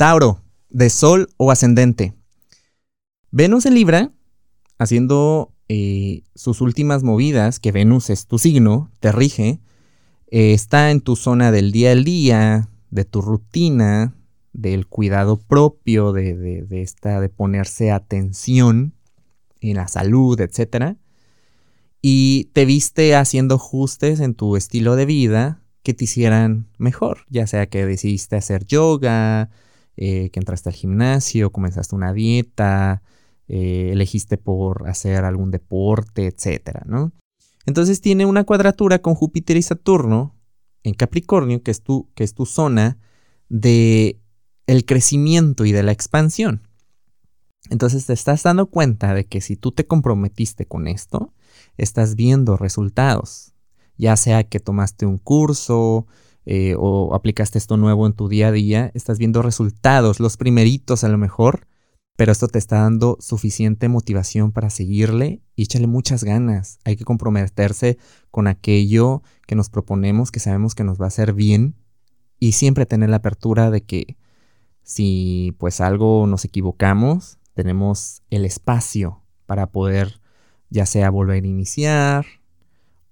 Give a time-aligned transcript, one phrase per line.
[0.00, 2.14] Tauro, de Sol o ascendente.
[3.30, 4.14] Venus en Libra,
[4.78, 9.60] haciendo eh, sus últimas movidas, que Venus es tu signo, te rige,
[10.30, 14.14] eh, está en tu zona del día al día, de tu rutina,
[14.54, 18.94] del cuidado propio, de, esta, de ponerse atención
[19.60, 20.96] en la salud, etc.
[22.00, 27.46] Y te viste haciendo ajustes en tu estilo de vida que te hicieran mejor, ya
[27.46, 29.50] sea que decidiste hacer yoga,
[29.96, 33.02] eh, que entraste al gimnasio, comenzaste una dieta,
[33.48, 37.12] eh, elegiste por hacer algún deporte, etcétera, ¿no?
[37.66, 40.36] Entonces tiene una cuadratura con Júpiter y Saturno
[40.82, 42.98] en Capricornio, que es tu, que es tu zona
[43.48, 44.20] de
[44.66, 46.66] el crecimiento y de la expansión.
[47.68, 51.34] Entonces te estás dando cuenta de que si tú te comprometiste con esto,
[51.76, 53.52] estás viendo resultados,
[53.98, 56.06] ya sea que tomaste un curso
[56.46, 61.04] eh, o aplicaste esto nuevo en tu día a día, estás viendo resultados, los primeritos
[61.04, 61.66] a lo mejor,
[62.16, 66.78] pero esto te está dando suficiente motivación para seguirle y échale muchas ganas.
[66.84, 67.96] Hay que comprometerse
[68.30, 71.76] con aquello que nos proponemos, que sabemos que nos va a hacer bien
[72.38, 74.18] y siempre tener la apertura de que
[74.82, 80.20] si pues algo nos equivocamos, tenemos el espacio para poder
[80.68, 82.26] ya sea volver a iniciar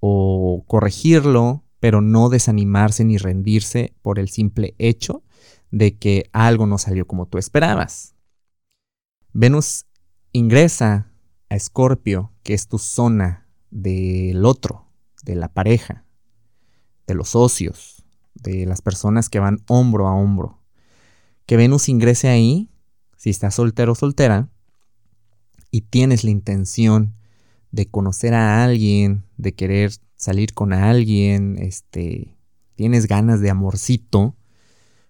[0.00, 5.22] o corregirlo, pero no desanimarse ni rendirse por el simple hecho
[5.70, 8.14] de que algo no salió como tú esperabas.
[9.32, 9.86] Venus
[10.32, 11.12] ingresa
[11.48, 14.86] a Escorpio, que es tu zona del otro,
[15.22, 16.04] de la pareja,
[17.06, 18.04] de los socios,
[18.34, 20.58] de las personas que van hombro a hombro.
[21.46, 22.70] Que Venus ingrese ahí,
[23.16, 24.48] si estás soltero o soltera,
[25.70, 27.14] y tienes la intención
[27.70, 32.36] de conocer a alguien, de querer salir con alguien, este,
[32.74, 34.36] tienes ganas de amorcito,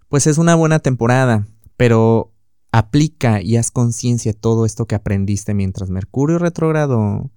[0.09, 2.33] pues es una buena temporada, pero
[2.73, 7.31] aplica y haz conciencia todo esto que aprendiste mientras Mercurio retrógrado,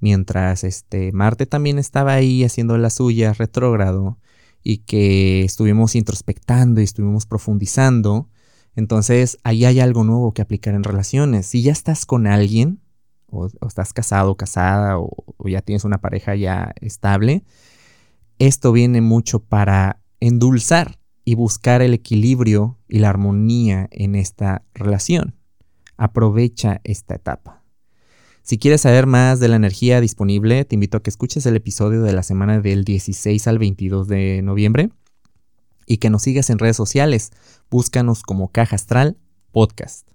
[0.00, 4.18] mientras este Marte también estaba ahí haciendo la suya retrógrado
[4.62, 8.28] y que estuvimos introspectando y estuvimos profundizando.
[8.76, 11.46] Entonces, ahí hay algo nuevo que aplicar en relaciones.
[11.46, 12.80] Si ya estás con alguien,
[13.34, 17.44] o, estás casado, casada, o, o ya tienes una pareja ya estable,
[18.38, 25.34] esto viene mucho para endulzar y buscar el equilibrio y la armonía en esta relación.
[25.96, 27.64] Aprovecha esta etapa.
[28.42, 32.02] Si quieres saber más de la energía disponible, te invito a que escuches el episodio
[32.02, 34.90] de la semana del 16 al 22 de noviembre
[35.86, 37.30] y que nos sigas en redes sociales.
[37.70, 39.16] Búscanos como Caja Astral
[39.50, 40.13] Podcast.